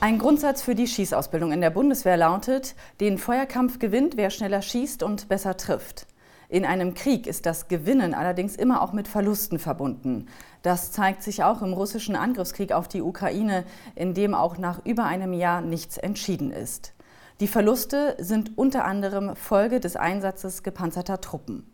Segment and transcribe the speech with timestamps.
[0.00, 5.02] Ein Grundsatz für die Schießausbildung in der Bundeswehr lautet, den Feuerkampf gewinnt, wer schneller schießt
[5.02, 6.06] und besser trifft.
[6.48, 10.26] In einem Krieg ist das Gewinnen allerdings immer auch mit Verlusten verbunden.
[10.62, 13.64] Das zeigt sich auch im russischen Angriffskrieg auf die Ukraine,
[13.96, 16.94] in dem auch nach über einem Jahr nichts entschieden ist.
[17.40, 21.66] Die Verluste sind unter anderem Folge des Einsatzes gepanzerter Truppen.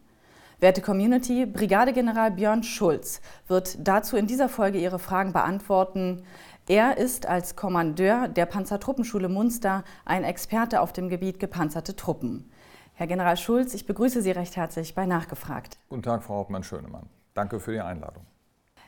[0.61, 6.23] Werte Community, Brigadegeneral Björn Schulz wird dazu in dieser Folge Ihre Fragen beantworten.
[6.66, 12.50] Er ist als Kommandeur der Panzertruppenschule Munster ein Experte auf dem Gebiet gepanzerte Truppen.
[12.95, 15.77] Herr General Schulz, ich begrüße Sie recht herzlich bei Nachgefragt.
[15.90, 17.10] Guten Tag, Frau Hauptmann-Schönemann.
[17.34, 18.24] Danke für die Einladung.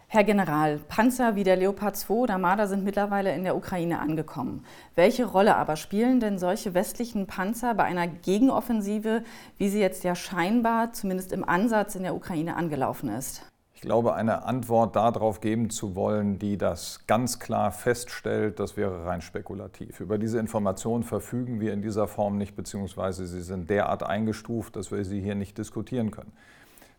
[0.06, 4.64] Herr General, Panzer wie der Leopard 2 oder Marder sind mittlerweile in der Ukraine angekommen.
[4.94, 9.22] Welche Rolle aber spielen denn solche westlichen Panzer bei einer Gegenoffensive,
[9.58, 13.42] wie sie jetzt ja scheinbar zumindest im Ansatz in der Ukraine angelaufen ist?
[13.76, 19.04] Ich glaube, eine Antwort darauf geben zu wollen, die das ganz klar feststellt, das wäre
[19.04, 20.00] rein spekulativ.
[20.00, 24.90] Über diese Informationen verfügen wir in dieser Form nicht, beziehungsweise sie sind derart eingestuft, dass
[24.90, 26.32] wir sie hier nicht diskutieren können.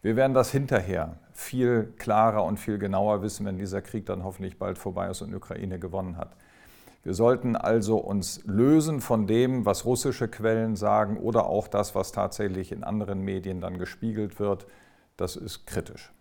[0.03, 4.59] Wir werden das hinterher viel klarer und viel genauer wissen, wenn dieser Krieg dann hoffentlich
[4.59, 6.35] bald vorbei ist und Ukraine gewonnen hat.
[7.01, 12.11] Wir sollten also uns lösen von dem, was russische Quellen sagen oder auch das, was
[12.11, 14.67] tatsächlich in anderen Medien dann gespiegelt wird.
[15.17, 16.11] Das ist kritisch.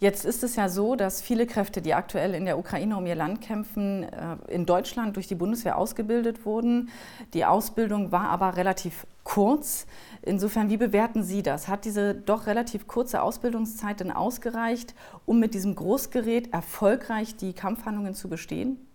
[0.00, 3.14] Jetzt ist es ja so, dass viele Kräfte, die aktuell in der Ukraine um ihr
[3.14, 6.88] Land kämpfen, äh, in Deutschland durch die Bundeswehr ausgebildet wurden.
[7.34, 9.86] Die Ausbildung war aber relativ kurz.
[10.22, 11.68] Insofern, wie bewerten Sie das?
[11.68, 14.94] Hat diese doch relativ kurze Ausbildungszeit denn ausgereicht,
[15.26, 18.89] um mit diesem Großgerät erfolgreich die Kampfhandlungen zu bestehen?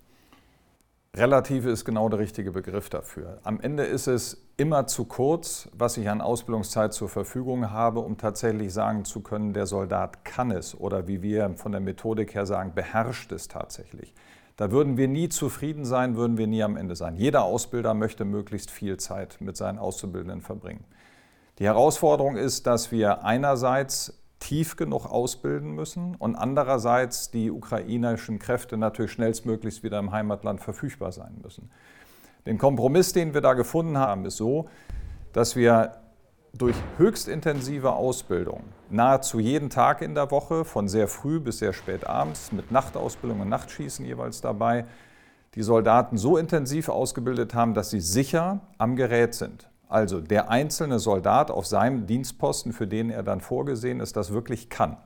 [1.15, 3.39] Relative ist genau der richtige Begriff dafür.
[3.43, 8.17] Am Ende ist es immer zu kurz, was ich an Ausbildungszeit zur Verfügung habe, um
[8.17, 12.45] tatsächlich sagen zu können, der Soldat kann es oder wie wir von der Methodik her
[12.45, 14.13] sagen, beherrscht es tatsächlich.
[14.57, 17.15] Da würden wir nie zufrieden sein, würden wir nie am Ende sein.
[17.15, 20.83] Jeder Ausbilder möchte möglichst viel Zeit mit seinen Auszubildenden verbringen.
[21.59, 28.77] Die Herausforderung ist, dass wir einerseits tief genug ausbilden müssen und andererseits die ukrainischen Kräfte
[28.77, 31.71] natürlich schnellstmöglichst wieder im Heimatland verfügbar sein müssen.
[32.45, 34.69] Den Kompromiss, den wir da gefunden haben, ist so,
[35.33, 35.97] dass wir
[36.57, 41.73] durch höchst intensive Ausbildung, nahezu jeden Tag in der Woche, von sehr früh bis sehr
[41.73, 44.85] spät abends, mit Nachtausbildung und Nachtschießen jeweils dabei,
[45.55, 49.69] die Soldaten so intensiv ausgebildet haben, dass sie sicher am Gerät sind.
[49.87, 54.69] Also der einzelne Soldat auf seinem Dienstposten, für den er dann vorgesehen ist, das wirklich
[54.69, 54.97] kann.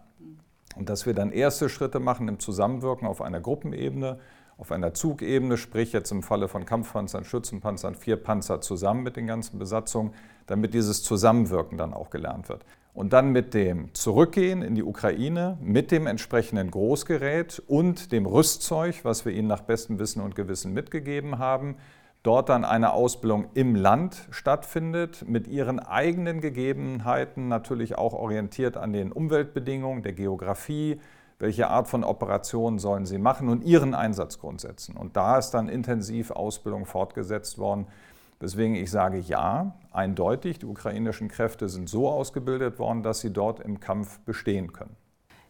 [0.76, 4.20] Und dass wir dann erste Schritte machen im Zusammenwirken auf einer Gruppenebene,
[4.58, 9.26] auf einer Zugebene, sprich jetzt im Falle von Kampfpanzern, Schützenpanzern, vier Panzer zusammen mit den
[9.26, 10.14] ganzen Besatzungen,
[10.48, 12.66] damit dieses Zusammenwirken dann auch gelernt wird.
[12.94, 19.04] Und dann mit dem Zurückgehen in die Ukraine, mit dem entsprechenden Großgerät und dem Rüstzeug,
[19.04, 21.78] was wir ihnen nach bestem Wissen und Gewissen mitgegeben haben,
[22.24, 28.94] dort dann eine Ausbildung im Land stattfindet, mit ihren eigenen Gegebenheiten, natürlich auch orientiert an
[28.94, 31.00] den Umweltbedingungen, der Geografie,
[31.40, 34.98] welche Art von Operationen sollen sie machen und ihren Einsatzgrundsätzen.
[34.98, 37.88] Und da ist dann intensiv Ausbildung fortgesetzt worden,
[38.42, 43.62] weswegen ich sage, ja, eindeutig, die ukrainischen Kräfte sind so ausgebildet worden, dass sie dort
[43.62, 44.96] im Kampf bestehen können.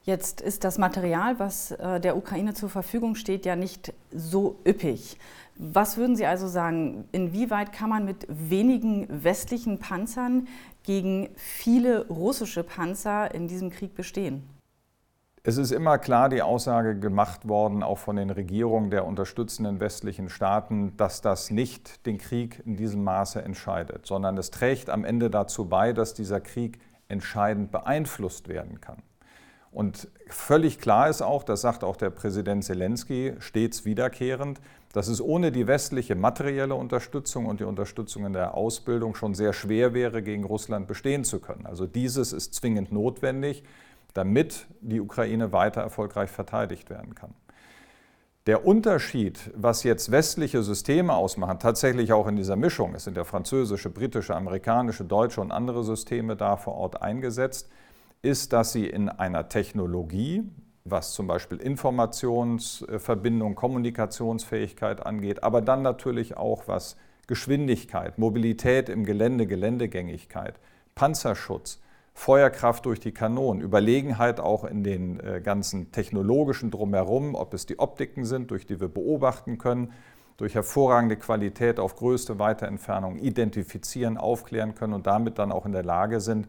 [0.03, 5.17] Jetzt ist das Material, was äh, der Ukraine zur Verfügung steht, ja nicht so üppig.
[5.61, 10.47] Was würden Sie also sagen, inwieweit kann man mit wenigen westlichen Panzern
[10.83, 14.47] gegen viele russische Panzer in diesem Krieg bestehen?
[15.43, 20.29] Es ist immer klar die Aussage gemacht worden, auch von den Regierungen der unterstützenden westlichen
[20.29, 25.29] Staaten, dass das nicht den Krieg in diesem Maße entscheidet, sondern es trägt am Ende
[25.29, 29.01] dazu bei, dass dieser Krieg entscheidend beeinflusst werden kann.
[29.71, 34.59] Und völlig klar ist auch, das sagt auch der Präsident Zelensky stets wiederkehrend,
[34.93, 39.53] dass es ohne die westliche materielle Unterstützung und die Unterstützung in der Ausbildung schon sehr
[39.53, 41.67] schwer wäre, gegen Russland bestehen zu können.
[41.67, 43.63] Also dieses ist zwingend notwendig,
[44.15, 47.35] damit die Ukraine weiter erfolgreich verteidigt werden kann.
[48.47, 53.23] Der Unterschied, was jetzt westliche Systeme ausmachen, tatsächlich auch in dieser Mischung, es sind ja
[53.23, 57.69] französische, britische, amerikanische, deutsche und andere Systeme da vor Ort eingesetzt,
[58.21, 60.43] ist, dass sie in einer Technologie,
[60.83, 69.45] was zum Beispiel Informationsverbindung, Kommunikationsfähigkeit angeht, aber dann natürlich auch was Geschwindigkeit, Mobilität im Gelände,
[69.45, 70.59] Geländegängigkeit,
[70.95, 71.79] Panzerschutz,
[72.13, 77.79] Feuerkraft durch die Kanonen, Überlegenheit auch in den äh, ganzen technologischen Drumherum, ob es die
[77.79, 79.93] Optiken sind, durch die wir beobachten können,
[80.35, 85.83] durch hervorragende Qualität auf größte Weiterentfernung identifizieren, aufklären können und damit dann auch in der
[85.83, 86.47] Lage sind,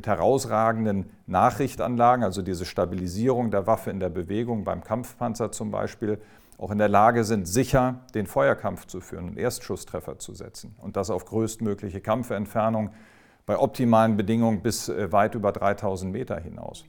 [0.00, 6.18] mit herausragenden Nachrichtanlagen, also diese Stabilisierung der Waffe in der Bewegung beim Kampfpanzer zum Beispiel,
[6.56, 10.74] auch in der Lage sind, sicher den Feuerkampf zu führen und Erstschusstreffer zu setzen.
[10.78, 12.92] Und das auf größtmögliche Kampfentfernung
[13.44, 16.86] bei optimalen Bedingungen bis äh, weit über 3000 Meter hinaus.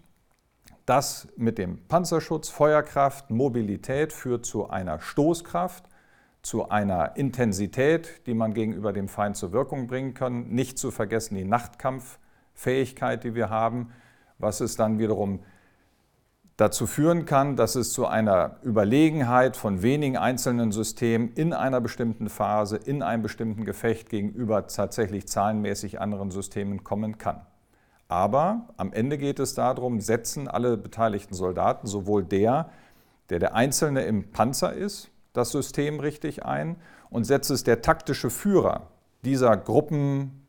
[0.85, 5.83] Das mit dem Panzerschutz, Feuerkraft, Mobilität führt zu einer Stoßkraft,
[6.43, 10.47] zu einer Intensität, die man gegenüber dem Feind zur Wirkung bringen kann.
[10.47, 11.43] Nicht zu vergessen die
[12.61, 13.91] Nachtkampffähigkeit, die wir haben,
[14.37, 15.39] was es dann wiederum
[16.57, 22.29] dazu führen kann, dass es zu einer Überlegenheit von wenigen einzelnen Systemen in einer bestimmten
[22.29, 27.41] Phase, in einem bestimmten Gefecht gegenüber tatsächlich zahlenmäßig anderen Systemen kommen kann.
[28.07, 32.69] Aber am Ende geht es darum, setzen alle beteiligten Soldaten, sowohl der,
[33.29, 36.75] der der Einzelne im Panzer ist, das System richtig ein
[37.09, 38.87] und setzt es der taktische Führer
[39.23, 40.40] dieser Gruppen,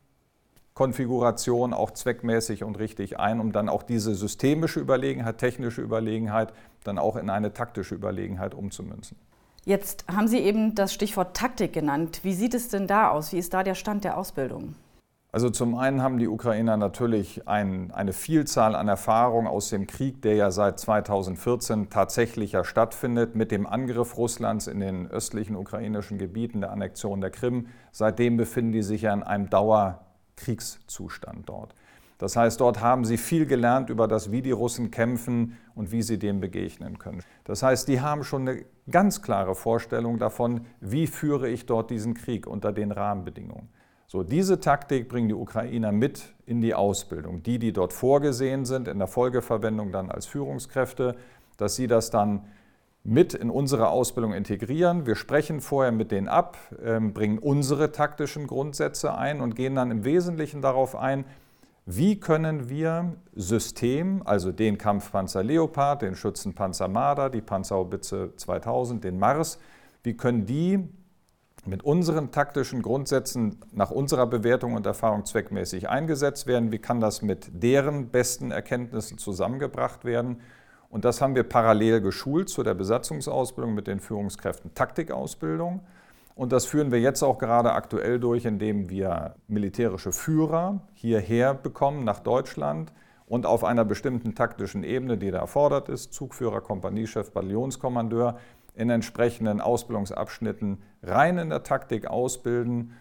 [0.73, 6.53] Konfiguration auch zweckmäßig und richtig ein, um dann auch diese systemische Überlegenheit, technische Überlegenheit
[6.83, 9.17] dann auch in eine taktische Überlegenheit umzumünzen.
[9.65, 12.19] Jetzt haben Sie eben das Stichwort Taktik genannt.
[12.23, 13.31] Wie sieht es denn da aus?
[13.31, 14.75] Wie ist da der Stand der Ausbildung?
[15.31, 20.21] Also zum einen haben die Ukrainer natürlich ein, eine Vielzahl an Erfahrungen aus dem Krieg,
[20.21, 26.19] der ja seit 2014 tatsächlich ja stattfindet, mit dem Angriff Russlands in den östlichen ukrainischen
[26.19, 27.67] Gebieten, der Annexion der Krim.
[27.91, 30.01] Seitdem befinden die sich ja in einem Dauer
[30.35, 31.73] Kriegszustand dort.
[32.17, 36.01] Das heißt, dort haben sie viel gelernt über das, wie die Russen kämpfen und wie
[36.01, 37.21] sie dem begegnen können.
[37.43, 42.13] Das heißt, die haben schon eine ganz klare Vorstellung davon, wie führe ich dort diesen
[42.13, 43.67] Krieg unter den Rahmenbedingungen.
[44.07, 47.41] So, diese Taktik bringen die Ukrainer mit in die Ausbildung.
[47.43, 51.15] Die, die dort vorgesehen sind, in der Folgeverwendung dann als Führungskräfte,
[51.57, 52.45] dass sie das dann
[53.03, 55.05] mit in unsere Ausbildung integrieren.
[55.05, 59.91] Wir sprechen vorher mit denen ab, ähm, bringen unsere taktischen Grundsätze ein und gehen dann
[59.91, 61.25] im Wesentlichen darauf ein,
[61.85, 69.19] wie können wir System, also den Kampfpanzer Leopard, den Schützenpanzer Marder, die Panzerhaubitze 2000, den
[69.19, 69.59] Mars,
[70.03, 70.87] wie können die
[71.65, 76.71] mit unseren taktischen Grundsätzen nach unserer Bewertung und Erfahrung zweckmäßig eingesetzt werden?
[76.71, 80.39] Wie kann das mit deren besten Erkenntnissen zusammengebracht werden?
[80.93, 85.79] Und das haben wir parallel geschult zu der Besatzungsausbildung mit den Führungskräften Taktikausbildung.
[86.35, 92.03] Und das führen wir jetzt auch gerade aktuell durch, indem wir militärische Führer hierher bekommen
[92.03, 92.93] nach Deutschland
[93.25, 98.37] und auf einer bestimmten taktischen Ebene, die da erfordert ist, Zugführer, Kompaniechef, Bataillonskommandeur,
[98.75, 102.93] in entsprechenden Ausbildungsabschnitten rein in der Taktik ausbilden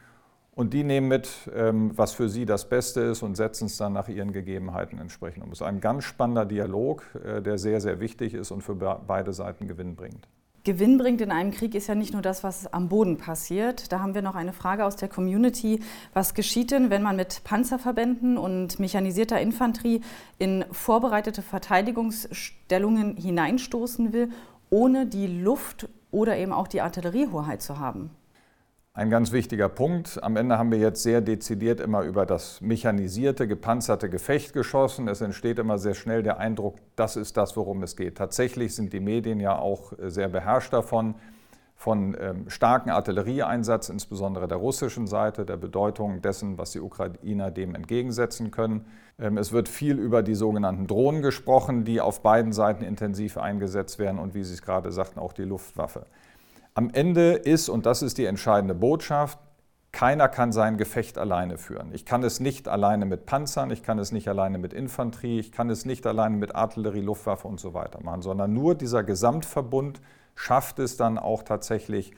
[0.55, 3.93] und die nehmen mit, ähm, was für sie das Beste ist und setzen es dann
[3.93, 5.53] nach ihren Gegebenheiten entsprechend um.
[5.53, 9.33] Es ist ein ganz spannender Dialog, äh, der sehr, sehr wichtig ist und für beide
[9.33, 10.29] Seiten Gewinn bringt.
[10.65, 13.91] Gewinn bringt in einem Krieg ist ja nicht nur das, was am Boden passiert.
[13.91, 15.81] Da haben wir noch eine Frage aus der Community.
[16.13, 20.03] Was geschieht denn, wenn man mit Panzerverbänden und mechanisierter Infanterie
[20.39, 24.31] in vorbereitete Verteidigungsstellungen hineinstoßen will,
[24.71, 28.11] ohne die Luft- oder eben auch die Artilleriehoheit zu haben?
[28.95, 30.23] Ein ganz wichtiger Punkt.
[30.23, 35.09] Am Ende haben wir jetzt sehr dezidiert immer über das mechanisierte, gepanzerte Gefecht geschossen.
[35.09, 38.19] Es entsteht immer sehr schnell der Eindruck, das ist das, worum es geht.
[38.19, 41.15] Tatsächlich sind die Medien ja auch äh, sehr beherrscht davon,
[41.75, 47.75] von ähm, starken Artillerieeinsatz, insbesondere der russischen Seite, der Bedeutung dessen, was die Ukrainer dem
[47.75, 48.85] entgegensetzen können.
[49.19, 53.99] Ähm, es wird viel über die sogenannten Drohnen gesprochen, die auf beiden Seiten intensiv eingesetzt
[53.99, 56.05] werden und, wie Sie es gerade sagten, auch die Luftwaffe.
[56.75, 59.39] Am Ende ist, und das ist die entscheidende Botschaft,
[59.93, 61.91] keiner kann sein Gefecht alleine führen.
[61.93, 65.53] Ich kann es nicht alleine mit Panzern, ich kann es nicht alleine mit Infanterie, ich
[65.53, 70.01] kann es nicht alleine mit Artillerie, Luftwaffe und so weiter machen, sondern nur dieser Gesamtverbund
[70.35, 72.13] schafft es dann auch tatsächlich,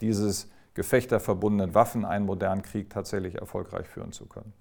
[0.00, 4.52] dieses Gefecht der verbundenen Waffen, einen modernen Krieg tatsächlich erfolgreich führen zu können.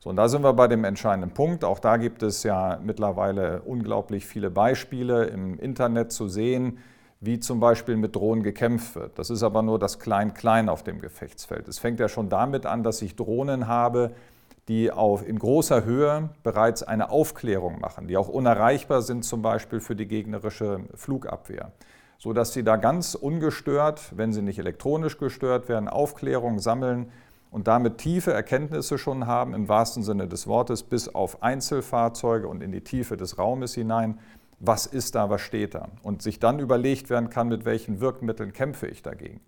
[0.00, 1.64] So, und da sind wir bei dem entscheidenden Punkt.
[1.64, 6.78] Auch da gibt es ja mittlerweile unglaublich viele Beispiele im Internet zu sehen,
[7.22, 9.16] wie zum Beispiel mit Drohnen gekämpft wird.
[9.16, 11.68] Das ist aber nur das Klein-Klein auf dem Gefechtsfeld.
[11.68, 14.10] Es fängt ja schon damit an, dass ich Drohnen habe,
[14.66, 19.78] die auf, in großer Höhe bereits eine Aufklärung machen, die auch unerreichbar sind zum Beispiel
[19.78, 21.70] für die gegnerische Flugabwehr,
[22.18, 27.12] sodass sie da ganz ungestört, wenn sie nicht elektronisch gestört werden, Aufklärung sammeln
[27.52, 32.64] und damit tiefe Erkenntnisse schon haben, im wahrsten Sinne des Wortes, bis auf Einzelfahrzeuge und
[32.64, 34.18] in die Tiefe des Raumes hinein,
[34.64, 35.88] was ist da, was steht da.
[36.02, 39.40] Und sich dann überlegt werden kann, mit welchen Wirkmitteln kämpfe ich dagegen.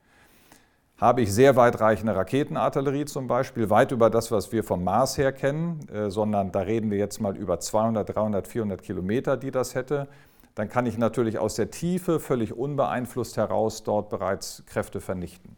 [0.98, 5.32] Habe ich sehr weitreichende Raketenartillerie zum Beispiel, weit über das, was wir vom Mars her
[5.32, 9.74] kennen, äh, sondern da reden wir jetzt mal über 200, 300, 400 Kilometer, die das
[9.74, 10.08] hätte,
[10.56, 15.56] dann kann ich natürlich aus der Tiefe völlig unbeeinflusst heraus dort bereits Kräfte vernichten.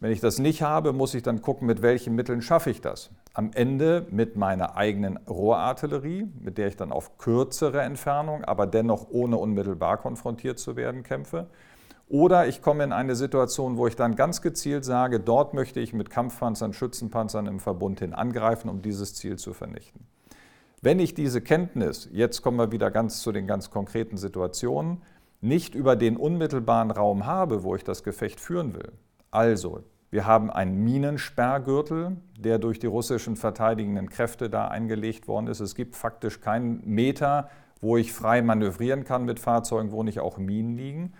[0.00, 3.10] Wenn ich das nicht habe, muss ich dann gucken, mit welchen Mitteln schaffe ich das.
[3.36, 9.10] Am Ende mit meiner eigenen Rohrartillerie, mit der ich dann auf kürzere Entfernung, aber dennoch
[9.10, 11.46] ohne unmittelbar konfrontiert zu werden, kämpfe.
[12.08, 15.92] Oder ich komme in eine Situation, wo ich dann ganz gezielt sage, dort möchte ich
[15.92, 20.06] mit Kampfpanzern, Schützenpanzern im Verbund hin angreifen, um dieses Ziel zu vernichten.
[20.80, 25.02] Wenn ich diese Kenntnis, jetzt kommen wir wieder ganz zu den ganz konkreten Situationen,
[25.42, 28.92] nicht über den unmittelbaren Raum habe, wo ich das Gefecht führen will.
[29.30, 35.60] Also, wir haben einen Minensperrgürtel, der durch die russischen verteidigenden Kräfte da eingelegt worden ist.
[35.60, 37.48] Es gibt faktisch keinen Meter,
[37.80, 41.12] wo ich frei manövrieren kann mit Fahrzeugen, wo nicht auch Minen liegen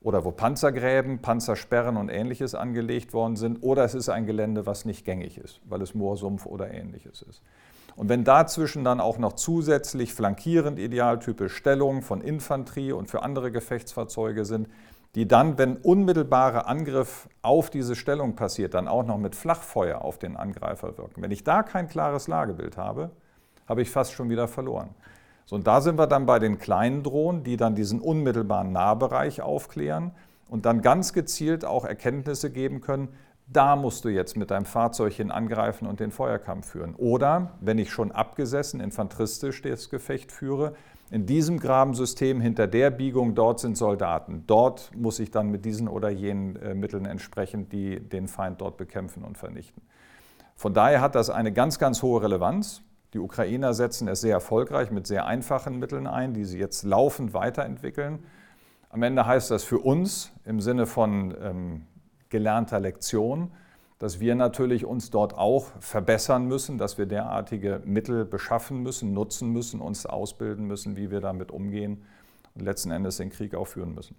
[0.00, 4.84] oder wo Panzergräben, Panzersperren und ähnliches angelegt worden sind, oder es ist ein Gelände, was
[4.84, 7.42] nicht gängig ist, weil es Moorsumpf oder ähnliches ist.
[7.96, 13.52] Und wenn dazwischen dann auch noch zusätzlich flankierend idealtypisch Stellungen von Infanterie und für andere
[13.52, 14.68] Gefechtsfahrzeuge sind,
[15.14, 20.18] die dann, wenn unmittelbarer Angriff auf diese Stellung passiert, dann auch noch mit Flachfeuer auf
[20.18, 21.22] den Angreifer wirken.
[21.22, 23.10] Wenn ich da kein klares Lagebild habe,
[23.68, 24.90] habe ich fast schon wieder verloren.
[25.46, 29.42] So, und da sind wir dann bei den kleinen Drohnen, die dann diesen unmittelbaren Nahbereich
[29.42, 30.12] aufklären
[30.48, 33.08] und dann ganz gezielt auch Erkenntnisse geben können,
[33.52, 36.94] da musst du jetzt mit deinem Fahrzeug hin angreifen und den Feuerkampf führen.
[36.94, 40.74] Oder, wenn ich schon abgesessen, infanteristisch das Gefecht führe,
[41.10, 44.44] in diesem Grabensystem hinter der Biegung, dort sind Soldaten.
[44.46, 48.76] Dort muss ich dann mit diesen oder jenen äh, Mitteln entsprechend die, den Feind dort
[48.76, 49.82] bekämpfen und vernichten.
[50.54, 52.82] Von daher hat das eine ganz, ganz hohe Relevanz.
[53.12, 57.34] Die Ukrainer setzen es sehr erfolgreich mit sehr einfachen Mitteln ein, die sie jetzt laufend
[57.34, 58.20] weiterentwickeln.
[58.88, 61.86] Am Ende heißt das für uns im Sinne von ähm,
[62.28, 63.50] gelernter Lektion,
[64.00, 69.50] dass wir natürlich uns dort auch verbessern müssen, dass wir derartige Mittel beschaffen müssen, nutzen
[69.50, 72.02] müssen, uns ausbilden müssen, wie wir damit umgehen
[72.54, 74.16] und letzten Endes den Krieg auch führen müssen.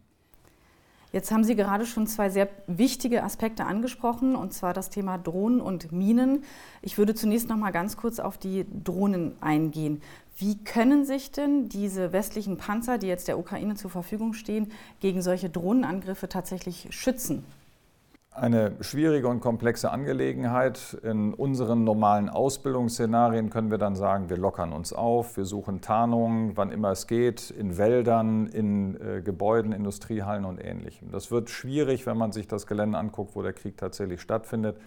[1.12, 5.60] Jetzt haben Sie gerade schon zwei sehr wichtige Aspekte angesprochen, und zwar das Thema Drohnen
[5.60, 6.44] und Minen.
[6.84, 10.02] Ich würde zunächst noch mal ganz kurz auf die Drohnen eingehen.
[10.38, 14.72] Wie können sich denn diese westlichen Panzer, die jetzt der Ukraine zur Verfügung stehen,
[15.02, 17.44] gegen solche Drohnenangriffe tatsächlich schützen?
[18.34, 20.98] Eine schwierige und komplexe Angelegenheit.
[21.04, 26.56] In unseren normalen Ausbildungsszenarien können wir dann sagen, wir lockern uns auf, wir suchen Tarnungen,
[26.56, 31.12] wann immer es geht, in Wäldern, in äh, Gebäuden, Industriehallen und ähnlichem.
[31.12, 34.78] Das wird schwierig, wenn man sich das Gelände anguckt, wo der Krieg tatsächlich stattfindet,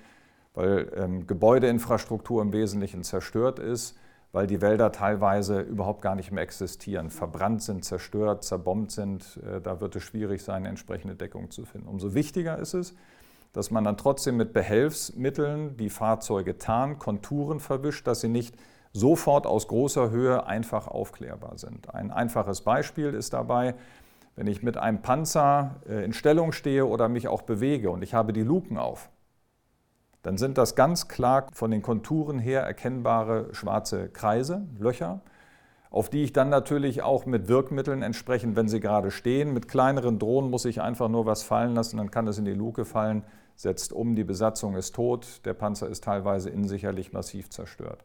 [0.55, 3.99] weil ähm, Gebäudeinfrastruktur im Wesentlichen zerstört ist,
[4.33, 9.39] weil die Wälder teilweise überhaupt gar nicht mehr existieren, verbrannt sind, zerstört, zerbombt sind.
[9.47, 11.89] Äh, da wird es schwierig sein, entsprechende Deckung zu finden.
[11.89, 12.95] Umso wichtiger ist es,
[13.55, 18.55] dass man dann trotzdem mit Behelfsmitteln die Fahrzeuge tarnt, Konturen verwischt, dass sie nicht
[18.93, 21.95] sofort aus großer Höhe einfach aufklärbar sind.
[21.95, 23.75] Ein einfaches Beispiel ist dabei,
[24.37, 28.13] wenn ich mit einem Panzer äh, in Stellung stehe oder mich auch bewege und ich
[28.13, 29.09] habe die Luken auf,
[30.23, 35.21] dann sind das ganz klar von den Konturen her erkennbare schwarze Kreise, Löcher,
[35.91, 40.19] auf die ich dann natürlich auch mit Wirkmitteln entsprechend, wenn sie gerade stehen, mit kleineren
[40.19, 43.23] Drohnen muss ich einfach nur was fallen lassen, dann kann es in die Luke fallen,
[43.57, 48.05] setzt um, die Besatzung ist tot, der Panzer ist teilweise innensicherlich massiv zerstört.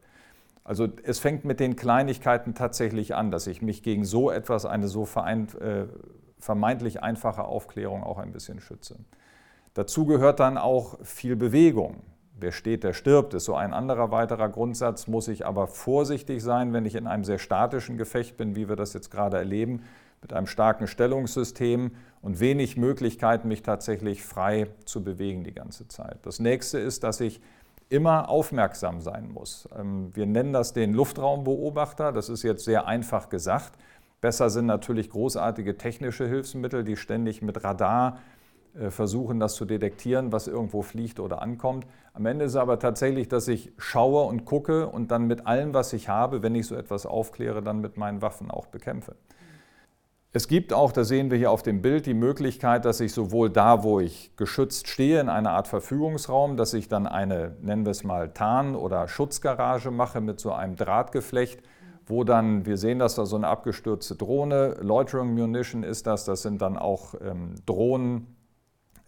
[0.64, 4.88] Also es fängt mit den Kleinigkeiten tatsächlich an, dass ich mich gegen so etwas, eine
[4.88, 5.86] so vereint, äh,
[6.38, 8.96] vermeintlich einfache Aufklärung auch ein bisschen schütze.
[9.74, 12.02] Dazu gehört dann auch viel Bewegung.
[12.38, 16.72] Wer steht, der stirbt, ist so ein anderer weiterer Grundsatz, muss ich aber vorsichtig sein,
[16.72, 19.82] wenn ich in einem sehr statischen Gefecht bin, wie wir das jetzt gerade erleben,
[20.22, 26.18] mit einem starken Stellungssystem und wenig Möglichkeiten, mich tatsächlich frei zu bewegen die ganze Zeit.
[26.22, 27.40] Das nächste ist, dass ich
[27.88, 29.68] immer aufmerksam sein muss.
[29.76, 32.12] Ähm, wir nennen das den Luftraumbeobachter.
[32.12, 33.72] Das ist jetzt sehr einfach gesagt.
[34.20, 38.18] Besser sind natürlich großartige technische Hilfsmittel, die ständig mit Radar
[38.78, 41.86] äh, versuchen, das zu detektieren, was irgendwo fliegt oder ankommt.
[42.12, 45.74] Am Ende ist es aber tatsächlich, dass ich schaue und gucke und dann mit allem,
[45.74, 49.16] was ich habe, wenn ich so etwas aufkläre, dann mit meinen Waffen auch bekämpfe.
[50.32, 53.50] Es gibt auch, da sehen wir hier auf dem Bild, die Möglichkeit, dass ich sowohl
[53.50, 57.90] da, wo ich geschützt stehe, in einer Art Verfügungsraum, dass ich dann eine, nennen wir
[57.90, 61.60] es mal, Tarn- oder Schutzgarage mache mit so einem Drahtgeflecht,
[62.06, 66.42] wo dann, wir sehen das da so eine abgestürzte Drohne, Loitering Munition ist das, das
[66.42, 68.36] sind dann auch ähm, Drohnen,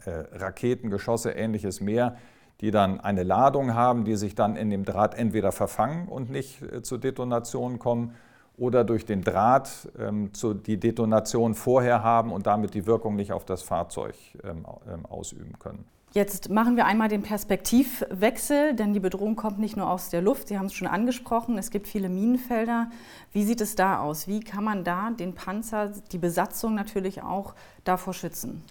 [0.05, 2.17] äh, Raketen, Geschosse, ähnliches mehr,
[2.61, 6.63] die dann eine Ladung haben, die sich dann in dem Draht entweder verfangen und nicht
[6.63, 8.17] äh, zu Detonationen kommen
[8.57, 13.33] oder durch den Draht ähm, zu, die Detonation vorher haben und damit die Wirkung nicht
[13.33, 15.85] auf das Fahrzeug ähm, ähm, ausüben können.
[16.15, 20.49] Jetzt machen wir einmal den Perspektivwechsel, denn die Bedrohung kommt nicht nur aus der Luft,
[20.49, 22.91] Sie haben es schon angesprochen, es gibt viele Minenfelder.
[23.33, 24.29] Wie sieht es da aus?
[24.29, 27.55] Wie kann man da den Panzer, die Besatzung natürlich auch
[27.85, 28.63] davor schützen?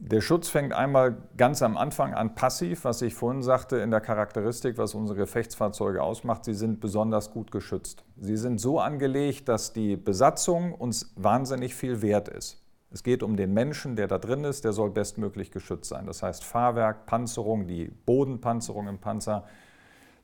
[0.00, 4.00] Der Schutz fängt einmal ganz am Anfang an passiv, was ich vorhin sagte, in der
[4.00, 6.44] Charakteristik, was unsere Gefechtsfahrzeuge ausmacht.
[6.44, 8.04] Sie sind besonders gut geschützt.
[8.16, 12.60] Sie sind so angelegt, dass die Besatzung uns wahnsinnig viel wert ist.
[12.90, 16.06] Es geht um den Menschen, der da drin ist, der soll bestmöglich geschützt sein.
[16.06, 19.44] Das heißt Fahrwerk, Panzerung, die Bodenpanzerung im Panzer.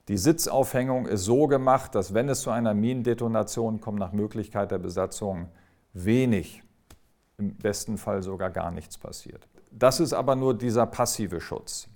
[0.08, 4.78] Die Sitzaufhängung ist so gemacht, dass wenn es zu einer Minendetonation kommt, nach Möglichkeit der
[4.78, 5.48] Besatzung
[5.94, 6.62] wenig,
[7.38, 9.48] im besten Fall sogar gar nichts passiert.
[9.70, 11.88] Das ist aber nur dieser passive Schutz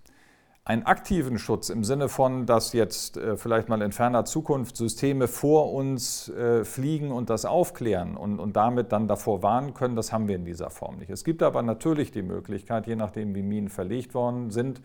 [0.66, 5.28] einen aktiven Schutz im Sinne von, dass jetzt äh, vielleicht mal in ferner Zukunft Systeme
[5.28, 10.10] vor uns äh, fliegen und das aufklären und, und damit dann davor warnen können, das
[10.10, 11.10] haben wir in dieser Form nicht.
[11.10, 14.80] Es gibt aber natürlich die Möglichkeit, je nachdem wie Minen verlegt worden sind,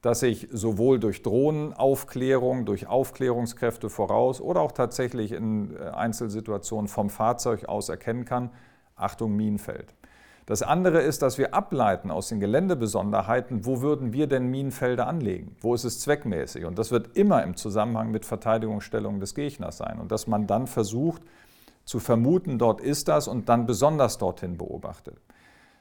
[0.00, 7.10] dass ich sowohl durch Drohnenaufklärung, durch Aufklärungskräfte voraus oder auch tatsächlich in äh, Einzelsituationen vom
[7.10, 8.50] Fahrzeug aus erkennen kann,
[8.94, 9.92] Achtung, Minenfeld.
[10.50, 15.54] Das andere ist, dass wir ableiten aus den Geländebesonderheiten, wo würden wir denn Minenfelder anlegen?
[15.60, 16.64] Wo ist es zweckmäßig?
[16.64, 20.00] Und das wird immer im Zusammenhang mit Verteidigungsstellungen des Gegners sein.
[20.00, 21.22] Und dass man dann versucht
[21.84, 25.20] zu vermuten, dort ist das und dann besonders dorthin beobachtet.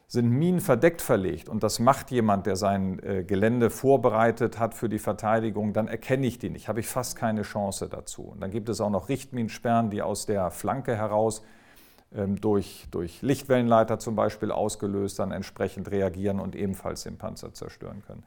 [0.05, 4.87] Sind Minen verdeckt verlegt und das macht jemand, der sein äh, Gelände vorbereitet hat für
[4.87, 8.21] die Verteidigung, dann erkenne ich die nicht, habe ich fast keine Chance dazu.
[8.21, 11.41] Und dann gibt es auch noch Richtminensperren, die aus der Flanke heraus
[12.11, 18.23] durch, durch Lichtwellenleiter zum Beispiel ausgelöst, dann entsprechend reagieren und ebenfalls den Panzer zerstören können.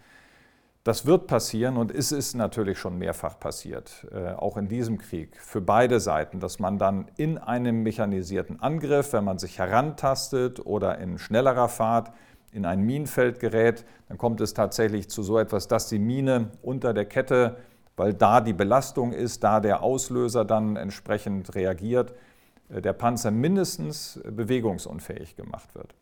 [0.84, 5.36] Das wird passieren und es ist natürlich schon mehrfach passiert, äh, auch in diesem Krieg,
[5.36, 10.98] für beide Seiten, dass man dann in einem mechanisierten Angriff, wenn man sich herantastet oder
[10.98, 12.10] in schnellerer Fahrt
[12.50, 16.92] in ein Minenfeld gerät, dann kommt es tatsächlich zu so etwas, dass die Mine unter
[16.92, 17.58] der Kette,
[17.96, 22.12] weil da die Belastung ist, da der Auslöser dann entsprechend reagiert,
[22.80, 25.94] der Panzer mindestens bewegungsunfähig gemacht wird.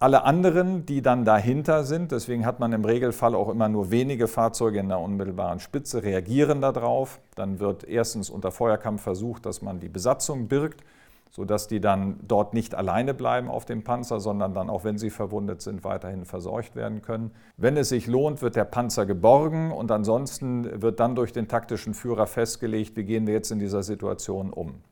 [0.00, 4.26] Alle anderen, die dann dahinter sind, deswegen hat man im Regelfall auch immer nur wenige
[4.26, 7.20] Fahrzeuge in der unmittelbaren Spitze, reagieren darauf.
[7.36, 10.82] Dann wird erstens unter Feuerkampf versucht, dass man die Besatzung birgt,
[11.30, 15.10] sodass die dann dort nicht alleine bleiben auf dem Panzer, sondern dann, auch wenn sie
[15.10, 17.30] verwundet sind, weiterhin versorgt werden können.
[17.56, 21.94] Wenn es sich lohnt, wird der Panzer geborgen und ansonsten wird dann durch den taktischen
[21.94, 24.82] Führer festgelegt, wie gehen wir jetzt in dieser Situation um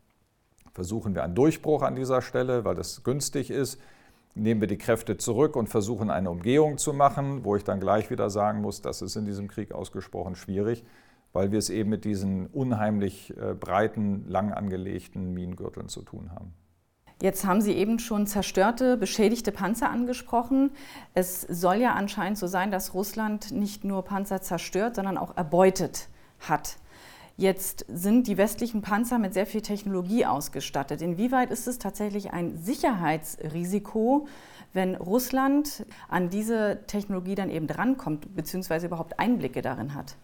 [0.73, 3.81] versuchen wir einen Durchbruch an dieser Stelle, weil das günstig ist.
[4.35, 8.11] Nehmen wir die Kräfte zurück und versuchen eine Umgehung zu machen, wo ich dann gleich
[8.11, 10.85] wieder sagen muss, das ist in diesem Krieg ausgesprochen schwierig,
[11.35, 16.55] weil wir es eben mit diesen unheimlich äh, breiten, lang angelegten Minengürteln zu tun haben.
[17.23, 20.73] Jetzt haben Sie eben schon zerstörte, beschädigte Panzer angesprochen.
[21.15, 26.09] Es soll ja anscheinend so sein, dass Russland nicht nur Panzer zerstört, sondern auch erbeutet
[26.41, 26.79] hat.
[27.37, 31.01] Jetzt sind die westlichen Panzer mit sehr viel Technologie ausgestattet.
[31.01, 34.29] Inwieweit ist es tatsächlich ein Sicherheitsrisiko,
[34.73, 40.17] wenn Russland an diese Technologie dann eben drankommt, beziehungsweise überhaupt Einblicke darin hat?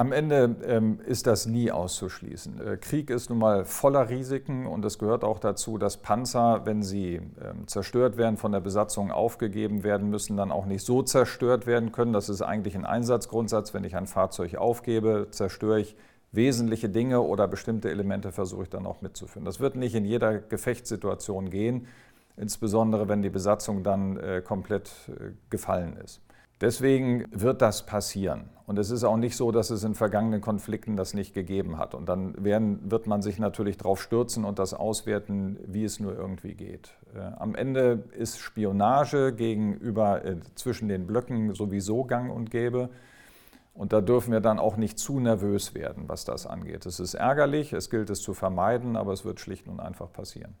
[0.00, 2.66] Am Ende ähm, ist das nie auszuschließen.
[2.66, 6.82] Äh, Krieg ist nun mal voller Risiken und es gehört auch dazu, dass Panzer, wenn
[6.82, 11.66] sie ähm, zerstört werden, von der Besatzung aufgegeben werden müssen, dann auch nicht so zerstört
[11.66, 12.14] werden können.
[12.14, 13.74] Das ist eigentlich ein Einsatzgrundsatz.
[13.74, 15.94] Wenn ich ein Fahrzeug aufgebe, zerstöre ich
[16.32, 19.44] wesentliche Dinge oder bestimmte Elemente versuche ich dann auch mitzuführen.
[19.44, 21.88] Das wird nicht in jeder Gefechtssituation gehen,
[22.38, 26.22] insbesondere wenn die Besatzung dann äh, komplett äh, gefallen ist.
[26.60, 28.50] Deswegen wird das passieren.
[28.66, 31.94] Und es ist auch nicht so, dass es in vergangenen Konflikten das nicht gegeben hat.
[31.94, 36.14] Und dann werden, wird man sich natürlich darauf stürzen und das auswerten, wie es nur
[36.14, 36.94] irgendwie geht.
[37.14, 42.90] Äh, am Ende ist Spionage gegenüber äh, zwischen den Blöcken sowieso gang und gäbe.
[43.72, 46.84] Und da dürfen wir dann auch nicht zu nervös werden, was das angeht.
[46.84, 50.54] Es ist ärgerlich, es gilt es zu vermeiden, aber es wird schlicht und einfach passieren.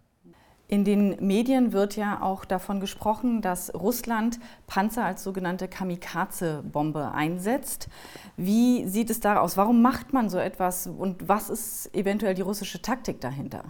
[0.70, 7.88] In den Medien wird ja auch davon gesprochen, dass Russland Panzer als sogenannte Kamikaze-Bombe einsetzt.
[8.36, 9.56] Wie sieht es da aus?
[9.56, 13.64] Warum macht man so etwas und was ist eventuell die russische Taktik dahinter?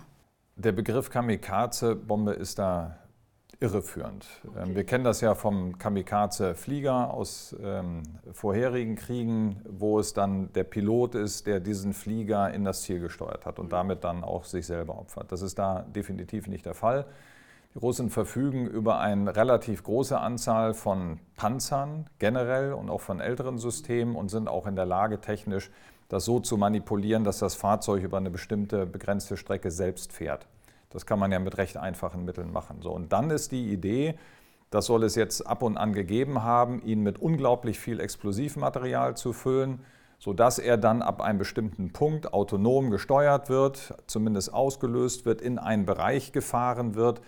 [0.56, 2.98] Der Begriff Kamikaze-Bombe ist da
[3.60, 4.26] irreführend.
[4.44, 4.74] Ähm, okay.
[4.74, 11.14] Wir kennen das ja vom Kamikaze-Flieger aus ähm, vorherigen Kriegen, wo es dann der Pilot
[11.14, 13.70] ist, der diesen Flieger in das Ziel gesteuert hat und mhm.
[13.70, 15.30] damit dann auch sich selber opfert.
[15.30, 17.06] Das ist da definitiv nicht der Fall.
[17.74, 23.58] Die Russen verfügen über eine relativ große Anzahl von Panzern generell und auch von älteren
[23.58, 25.70] Systemen und sind auch in der Lage, technisch
[26.08, 30.48] das so zu manipulieren, dass das Fahrzeug über eine bestimmte begrenzte Strecke selbst fährt.
[30.90, 32.82] Das kann man ja mit recht einfachen Mitteln machen.
[32.82, 34.16] So, und dann ist die Idee,
[34.70, 39.32] das soll es jetzt ab und an gegeben haben, ihn mit unglaublich viel Explosivmaterial zu
[39.32, 39.80] füllen,
[40.18, 45.86] sodass er dann ab einem bestimmten Punkt autonom gesteuert wird, zumindest ausgelöst wird, in einen
[45.86, 47.20] Bereich gefahren wird,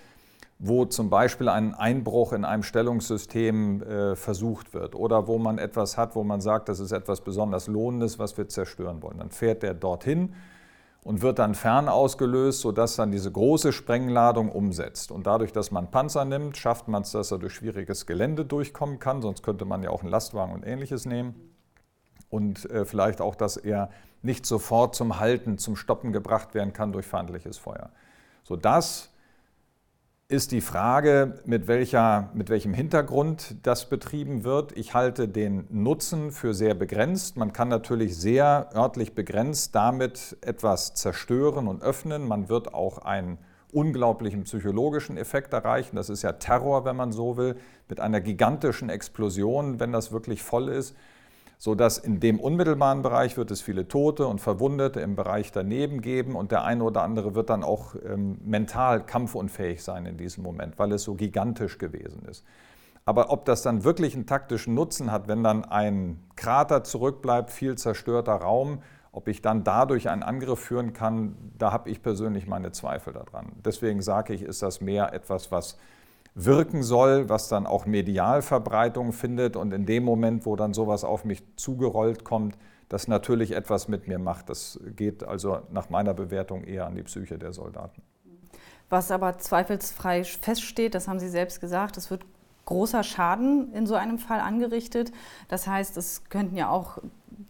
[0.58, 5.98] wo zum Beispiel ein Einbruch in einem Stellungssystem äh, versucht wird oder wo man etwas
[5.98, 9.18] hat, wo man sagt, das ist etwas besonders Lohnendes, was wir zerstören wollen.
[9.18, 10.34] Dann fährt er dorthin
[11.04, 15.10] und wird dann fern ausgelöst, sodass dann diese große Sprengladung umsetzt.
[15.10, 18.98] Und dadurch, dass man Panzer nimmt, schafft man es, dass er durch schwieriges Gelände durchkommen
[18.98, 21.34] kann, sonst könnte man ja auch einen Lastwagen und ähnliches nehmen.
[22.30, 23.90] Und äh, vielleicht auch, dass er
[24.22, 27.90] nicht sofort zum Halten, zum Stoppen gebracht werden kann durch feindliches Feuer.
[28.44, 29.11] So das
[30.32, 34.74] ist die Frage, mit, welcher, mit welchem Hintergrund das betrieben wird.
[34.78, 37.36] Ich halte den Nutzen für sehr begrenzt.
[37.36, 42.26] Man kann natürlich sehr örtlich begrenzt damit etwas zerstören und öffnen.
[42.26, 43.36] Man wird auch einen
[43.72, 45.96] unglaublichen psychologischen Effekt erreichen.
[45.96, 47.56] Das ist ja Terror, wenn man so will,
[47.90, 50.96] mit einer gigantischen Explosion, wenn das wirklich voll ist
[51.62, 56.34] sodass in dem unmittelbaren Bereich wird es viele Tote und Verwundete im Bereich daneben geben
[56.34, 60.76] und der eine oder andere wird dann auch ähm, mental kampfunfähig sein in diesem Moment,
[60.80, 62.44] weil es so gigantisch gewesen ist.
[63.04, 67.78] Aber ob das dann wirklich einen taktischen Nutzen hat, wenn dann ein Krater zurückbleibt, viel
[67.78, 72.72] zerstörter Raum, ob ich dann dadurch einen Angriff führen kann, da habe ich persönlich meine
[72.72, 73.52] Zweifel daran.
[73.64, 75.78] Deswegen sage ich, ist das mehr etwas, was
[76.34, 81.04] wirken soll, was dann auch medial Verbreitung findet und in dem Moment, wo dann sowas
[81.04, 82.56] auf mich zugerollt kommt,
[82.88, 84.48] das natürlich etwas mit mir macht.
[84.48, 88.02] Das geht also nach meiner Bewertung eher an die Psyche der Soldaten.
[88.90, 92.24] Was aber zweifelsfrei feststeht, das haben Sie selbst gesagt, es wird
[92.66, 95.12] großer Schaden in so einem Fall angerichtet.
[95.48, 96.98] Das heißt, es könnten ja auch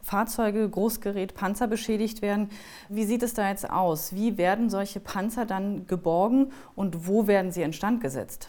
[0.03, 2.51] Fahrzeuge, Großgerät, Panzer beschädigt werden.
[2.89, 4.15] Wie sieht es da jetzt aus?
[4.15, 8.49] Wie werden solche Panzer dann geborgen und wo werden sie instand gesetzt?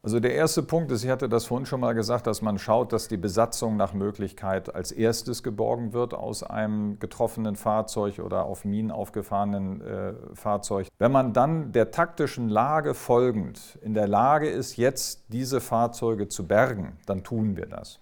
[0.00, 2.92] Also der erste Punkt ist, ich hatte das vorhin schon mal gesagt, dass man schaut,
[2.92, 8.64] dass die Besatzung nach Möglichkeit als erstes geborgen wird aus einem getroffenen Fahrzeug oder auf
[8.64, 10.86] Minen aufgefahrenen äh, Fahrzeug.
[10.98, 16.46] Wenn man dann der taktischen Lage folgend in der Lage ist, jetzt diese Fahrzeuge zu
[16.46, 17.98] bergen, dann tun wir das.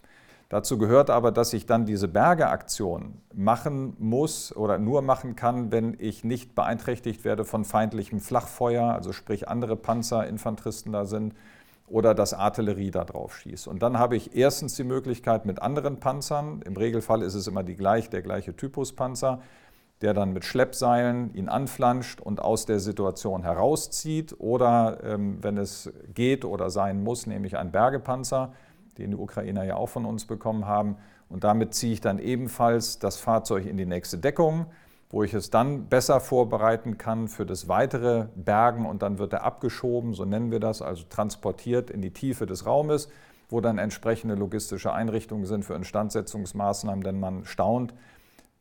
[0.51, 5.97] Dazu gehört aber, dass ich dann diese Bergeaktion machen muss oder nur machen kann, wenn
[5.99, 11.35] ich nicht beeinträchtigt werde von feindlichem Flachfeuer, also sprich andere Panzer, Infanteristen da sind
[11.87, 13.69] oder dass Artillerie da drauf schießt.
[13.69, 17.63] Und dann habe ich erstens die Möglichkeit mit anderen Panzern, im Regelfall ist es immer
[17.63, 19.41] die gleich, der gleiche Typus Panzer,
[20.03, 24.35] der dann mit Schleppseilen ihn anflanscht und aus der Situation herauszieht.
[24.39, 28.53] Oder ähm, wenn es geht oder sein muss, nehme ich einen Bergepanzer,
[28.99, 30.97] den die Ukrainer ja auch von uns bekommen haben.
[31.29, 34.67] Und damit ziehe ich dann ebenfalls das Fahrzeug in die nächste Deckung
[35.09, 39.45] wo ich es dann besser vorbereiten kann für das weitere Bergen und dann wird er
[39.45, 43.09] abgeschoben, so nennen wir das, also transportiert in die Tiefe des Raumes,
[43.49, 47.95] wo dann entsprechende logistische Einrichtungen sind für Instandsetzungsmaßnahmen, denn man staunt,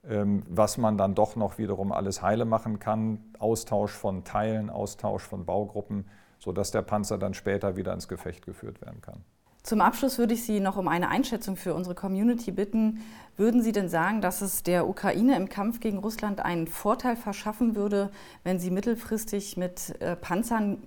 [0.08, 5.24] ähm, was man dann doch noch wiederum alles heile machen kann, Austausch von Teilen, Austausch
[5.24, 6.06] von Baugruppen,
[6.38, 9.24] sodass der Panzer dann später wieder ins Gefecht geführt werden kann.
[9.66, 13.02] Zum Abschluss würde ich Sie noch um eine Einschätzung für unsere Community bitten.
[13.36, 17.76] Würden Sie denn sagen, dass es der Ukraine im Kampf gegen Russland einen Vorteil verschaffen
[17.76, 18.12] würde,
[18.44, 20.84] wenn sie mittelfristig mit äh, Panzern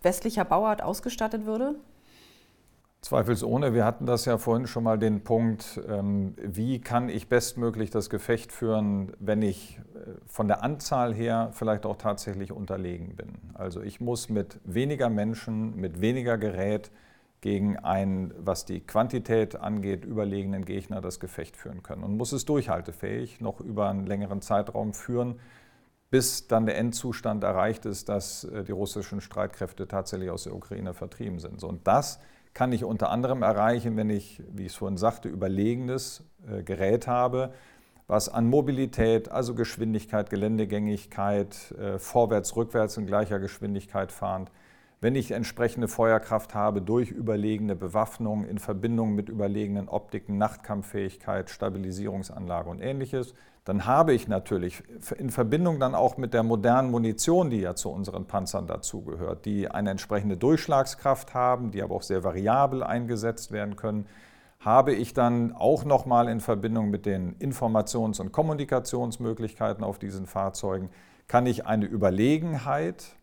[0.00, 1.74] westlicher Bauart ausgestattet würde?
[3.02, 3.74] Zweifelsohne.
[3.74, 8.08] Wir hatten das ja vorhin schon mal den Punkt, ähm, wie kann ich bestmöglich das
[8.08, 13.34] Gefecht führen, wenn ich äh, von der Anzahl her vielleicht auch tatsächlich unterlegen bin.
[13.52, 16.90] Also ich muss mit weniger Menschen, mit weniger Gerät,
[17.42, 22.44] gegen einen, was die Quantität angeht, überlegenen Gegner das Gefecht führen können und muss es
[22.44, 25.40] durchhaltefähig noch über einen längeren Zeitraum führen,
[26.08, 30.94] bis dann der Endzustand erreicht ist, dass äh, die russischen Streitkräfte tatsächlich aus der Ukraine
[30.94, 31.64] vertrieben sind.
[31.64, 32.20] Und das
[32.54, 37.08] kann ich unter anderem erreichen, wenn ich, wie ich es vorhin sagte, überlegenes äh, Gerät
[37.08, 37.52] habe,
[38.06, 44.52] was an Mobilität, also Geschwindigkeit, Geländegängigkeit, äh, vorwärts, rückwärts in gleicher Geschwindigkeit fahrend,
[45.02, 52.70] wenn ich entsprechende Feuerkraft habe durch überlegene Bewaffnung in Verbindung mit überlegenen Optiken, Nachtkampffähigkeit, Stabilisierungsanlage
[52.70, 53.34] und ähnliches,
[53.64, 54.84] dann habe ich natürlich
[55.18, 59.68] in Verbindung dann auch mit der modernen Munition, die ja zu unseren Panzern dazugehört, die
[59.68, 64.06] eine entsprechende Durchschlagskraft haben, die aber auch sehr variabel eingesetzt werden können,
[64.60, 70.90] habe ich dann auch nochmal in Verbindung mit den Informations- und Kommunikationsmöglichkeiten auf diesen Fahrzeugen,
[71.26, 73.16] kann ich eine Überlegenheit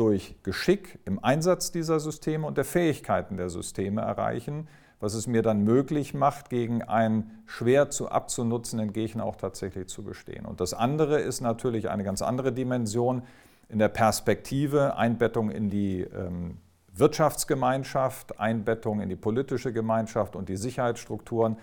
[0.00, 4.66] durch Geschick im Einsatz dieser Systeme und der Fähigkeiten der Systeme erreichen,
[4.98, 10.02] was es mir dann möglich macht, gegen einen schwer zu abzunutzenden Gegner auch tatsächlich zu
[10.02, 10.46] bestehen.
[10.46, 13.24] Und das andere ist natürlich eine ganz andere Dimension
[13.68, 16.56] in der Perspektive, Einbettung in die ähm,
[16.94, 21.58] Wirtschaftsgemeinschaft, Einbettung in die politische Gemeinschaft und die Sicherheitsstrukturen.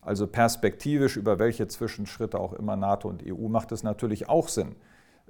[0.00, 4.76] Also perspektivisch, über welche Zwischenschritte auch immer NATO und EU macht es natürlich auch Sinn,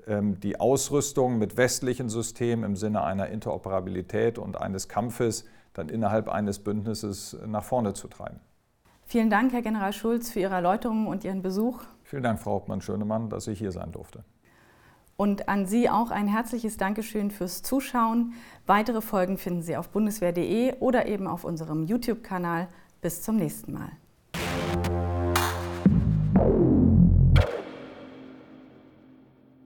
[0.06, 6.58] die Ausrüstung mit westlichen Systemen im Sinne einer Interoperabilität und eines Kampfes dann innerhalb eines
[6.58, 8.40] Bündnisses nach vorne zu treiben.
[9.04, 11.82] Vielen Dank, Herr General Schulz, für Ihre Erläuterungen und Ihren Besuch.
[12.02, 14.24] Vielen Dank, Frau Hauptmann Schönemann, dass ich hier sein durfte.
[15.16, 18.32] Und an Sie auch ein herzliches Dankeschön fürs Zuschauen.
[18.66, 22.68] Weitere Folgen finden Sie auf bundeswehr.de oder eben auf unserem YouTube-Kanal.
[23.02, 23.90] Bis zum nächsten Mal.